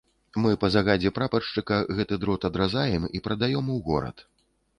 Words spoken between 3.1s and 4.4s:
і прадаём у горад.